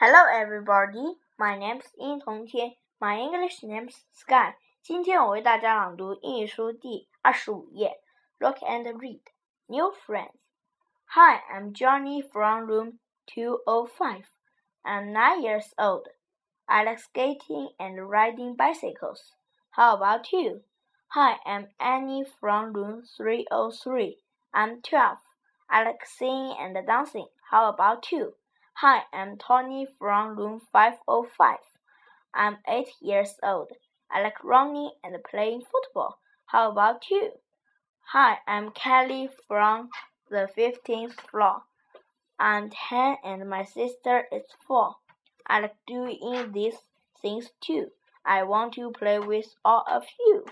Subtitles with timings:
[0.00, 1.18] Hello, everybody.
[1.36, 2.76] My name's 殷同天.
[3.00, 4.54] My English name's Sky.
[4.80, 8.00] 今天我为大家朗读英语书第二十五页。
[8.38, 9.22] Look and read.
[9.66, 10.38] New friends.
[11.06, 14.26] Hi, I'm Johnny from room 205.
[14.84, 16.06] I'm nine years old.
[16.66, 19.34] I like skating and riding bicycles.
[19.70, 20.62] How about you?
[21.08, 24.16] Hi, I'm Annie from room 303.
[24.54, 25.18] I'm 12.
[25.68, 27.26] I like singing and dancing.
[27.50, 28.34] How about you?
[28.77, 31.57] Hi, I'm Tony from room 505.
[32.33, 33.71] I'm 8 years old.
[34.11, 36.17] I like running and playing football.
[36.47, 37.33] How about you?
[38.11, 39.89] Hi, I'm Kelly from
[40.29, 41.61] the 15th floor.
[42.39, 44.95] I'm 10 and my sister is 4.
[45.45, 46.77] I like doing these
[47.21, 47.91] things too.
[48.25, 50.45] I want to play with all of you.